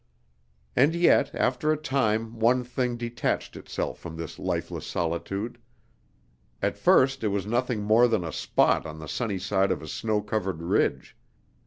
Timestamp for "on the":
8.87-9.07